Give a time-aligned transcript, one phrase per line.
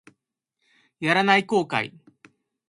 [0.99, 1.93] やらない後悔